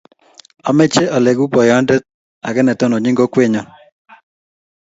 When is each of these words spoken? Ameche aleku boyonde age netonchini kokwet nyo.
Ameche 0.69 1.03
aleku 1.15 1.45
boyonde 1.53 1.95
age 2.47 2.61
netonchini 2.63 3.17
kokwet 3.19 3.49
nyo. 3.51 3.63